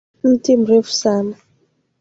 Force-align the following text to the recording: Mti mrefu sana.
Mti 0.29 0.53
mrefu 0.57 0.91
sana. 1.01 1.35